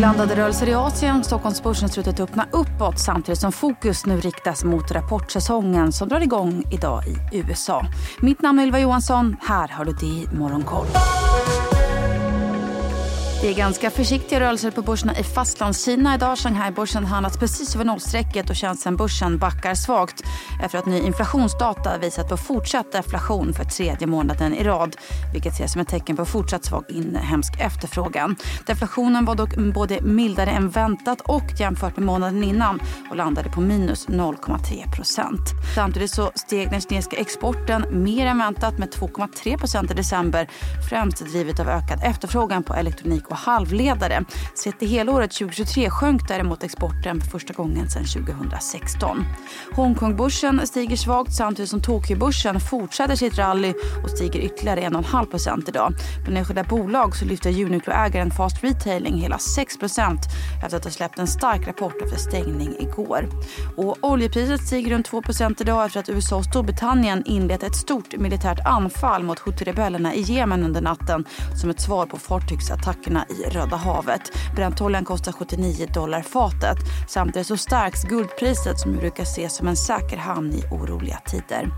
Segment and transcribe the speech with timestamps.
[0.00, 1.24] Blandade rörelser i Asien.
[1.24, 7.02] Stockholmsbörsen slutat öppna uppåt samtidigt som fokus nu riktas mot rapportsäsongen som drar igång idag
[7.06, 7.86] i USA.
[8.20, 9.36] Mitt namn är Ylva Johansson.
[9.40, 10.86] Här har du det Morgonkoll.
[13.42, 16.38] Det är ganska försiktiga rörelser på börserna i Fastlandskina idag.
[16.38, 20.22] Shanghai-börsen handlas precis över nollstrecket och Shenzhen-börsen backar svagt
[20.62, 24.96] efter att ny inflationsdata visat på fortsatt deflation för tredje månaden i rad
[25.32, 28.36] vilket ses som ett tecken på fortsatt svag inhemsk efterfrågan.
[28.66, 32.80] Deflationen var dock både mildare än väntat och jämfört med månaden innan
[33.10, 35.40] och landade på minus 0,3 procent.
[35.74, 40.48] Samtidigt så steg den kinesiska exporten mer än väntat med 2,3 procent i december
[40.88, 44.24] främst drivet av ökad efterfrågan på elektronik och halvledare.
[44.54, 49.24] Sett till helåret 2023 sjönk däremot exporten för första gången sedan 2016.
[49.72, 55.92] Hongkongbörsen stiger svagt samtidigt som Tokyobörsen fortsätter sitt rally och stiger ytterligare 1,5 idag.
[56.22, 59.74] Bland enskilda bolag så lyfter Uniqlo-ägaren Fast Retailing hela 6
[60.64, 63.28] efter att ha släppt en stark rapport efter stängning igår.
[63.76, 65.22] Och oljepriset stiger runt 2
[65.60, 70.64] idag efter att USA och Storbritannien inlett ett stort militärt anfall mot Houthi-rebellerna i Jemen
[70.64, 71.24] under natten
[71.60, 74.20] som ett svar på fartygsattackerna i Röda havet.
[74.56, 76.78] Brentoljan kostar 79 dollar fatet.
[77.08, 81.68] Samtidigt så stärks guldpriset som brukar ses som en säker hamn i oroliga tider.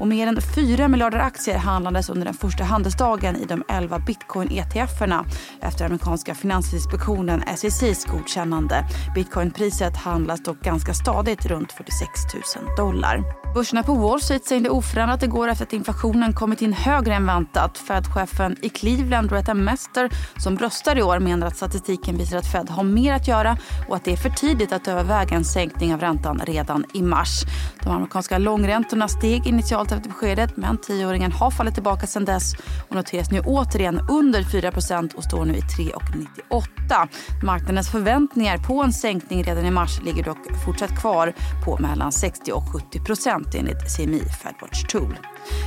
[0.00, 5.24] Och mer än 4 miljarder aktier handlades under den första handelsdagen i de 11 bitcoin-ETFerna
[5.60, 8.84] efter amerikanska finansinspektionen SECs godkännande.
[9.14, 12.10] Bitcoinpriset handlas dock ganska stadigt runt 46
[12.56, 13.22] 000 dollar.
[13.54, 17.78] Börserna på Wall Street stängde oförändrat igår efter att inflationen kommit in högre än väntat.
[17.78, 22.70] Fed-chefen i Cleveland, Retta Mester, som röstar i år menar att statistiken visar att Fed
[22.70, 23.56] har mer att göra
[23.88, 27.42] och att det är för tidigt att överväga en sänkning av räntan redan i mars.
[27.82, 32.54] De amerikanska långräntorna steg initialt efter beskedet men tioåringen har fallit tillbaka sedan dess
[32.88, 37.08] och noteras nu återigen under 4% och står nu i 3,98.
[37.44, 41.32] Marknadens förväntningar på en sänkning redan i mars ligger dock fortsatt kvar
[41.64, 45.18] på mellan 60 och 70 enligt CMI Fedwatch Tool.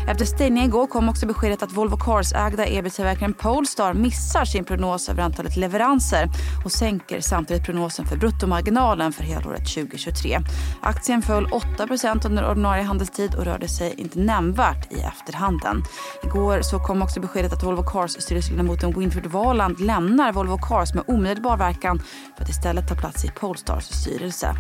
[0.08, 5.24] Efter stängningen igår kom också beskedet att Volvo Cars-ägda elbilstillverkaren Polestar missar sin prognos över
[5.24, 6.30] antalet leveranser
[6.66, 10.40] och sänker samtidigt prognosen för bruttomarginalen för helåret 2023.
[10.82, 15.84] Aktien föll 8% under ordinarie handelstid och rörde sig inte nämnvärt i efterhanden.
[16.24, 21.04] Igår så kom också beskedet att Volvo Cars styrelseledamoten Winfred Valand lämnar Volvo Cars med
[21.08, 22.02] omedelbar verkan
[22.36, 24.56] för att istället ta plats i Polestars styrelse.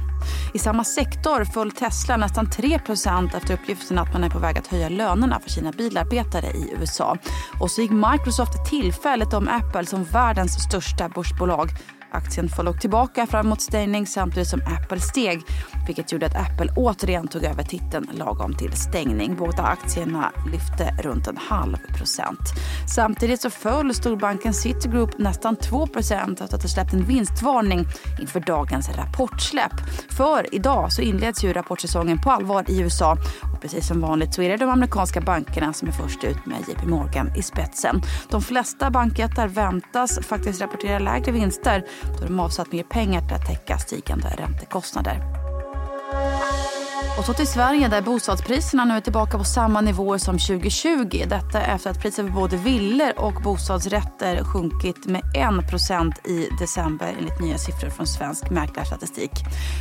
[0.54, 4.68] I samma sektor föll Tesla nästan 3% efter uppgiften att man är på väg att
[4.68, 7.18] höja lönerna för sina bilarbetare i USA.
[7.60, 10.04] Och så gick Microsoft tillfälligt om Apple som
[10.35, 11.69] världens största börsbolag.
[12.12, 15.41] Aktien föll dock tillbaka framåt stängning samtidigt som Apple steg
[15.88, 19.35] vilket gjorde att Apple återigen tog över titeln lagom till stängning.
[19.35, 22.40] Båda aktierna lyfte runt en halv procent.
[22.96, 27.85] Samtidigt så föll storbanken Citigroup nästan 2 procent efter att ha släppt en vinstvarning
[28.22, 29.73] inför dagens rapportsläpp.
[30.09, 33.17] För idag så inleds ju rapportsäsongen på allvar i USA
[33.53, 36.57] och precis som vanligt så är det de amerikanska bankerna som är först ut med
[36.67, 38.02] JP Morgan i spetsen.
[38.29, 41.84] De flesta bankjättar väntas faktiskt rapportera lägre vinster
[42.19, 45.45] då de avsatt mer pengar till att täcka stigande räntekostnader.
[47.18, 51.24] Och så till Sverige där bostadspriserna nu är tillbaka på samma nivåer som 2020.
[51.28, 57.40] Detta efter att priset för både villor och bostadsrätter sjunkit med 1 i december enligt
[57.42, 59.32] nya siffror från Svensk Mäklarstatistik.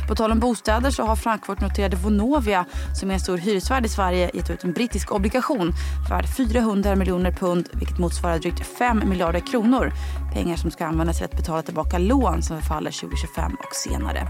[0.07, 2.65] På tal om bostäder så har Frankfurt noterade Vonovia
[2.99, 5.73] som är en stor hyresvärd i Sverige gett ut en brittisk obligation
[6.09, 9.93] värd 400 miljoner pund vilket motsvarar drygt 5 miljarder kronor.
[10.35, 14.27] Pengar som ska användas till att betala tillbaka lån som förfaller 2025 och senare.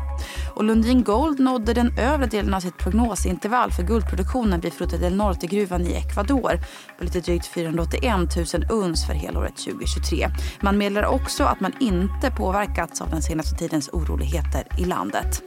[0.55, 5.15] Och Lundin Gold nådde den övre delen av sitt prognosintervall för guldproduktionen vid Fruta del
[5.15, 6.59] Norte-gruvan i Ecuador
[6.97, 8.15] på lite drygt 481
[8.53, 10.27] 000 uns för helåret 2023.
[10.61, 15.41] Man meddelar också att man inte påverkats av den senaste tidens oroligheter i landet.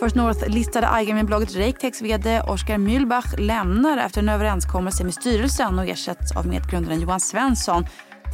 [0.00, 6.36] First North-listade Eigenbolaget Reiktex vd Oskar Mühlbach lämnar efter en överenskommelse med styrelsen och ersätts
[6.36, 7.84] av medgrundaren Johan Svensson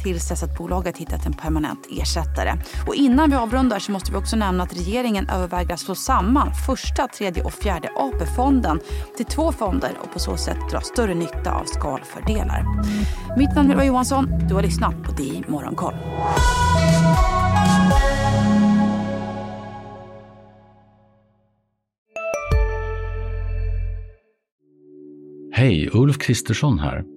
[0.03, 2.57] tills dess att bolaget hittat en permanent ersättare.
[2.87, 6.51] Och innan vi avrundar så måste vi också nämna att regeringen överväger att slå samman
[6.65, 8.79] första, tredje och fjärde AP-fonden
[9.17, 12.65] till två fonder och på så sätt dra större nytta av skalfördelar.
[13.37, 14.47] Mitt namn är Ylva Johansson.
[14.47, 15.93] Du har lyssnat på DI Morgonkoll.
[25.57, 27.16] Hej, Ulf Kristersson här.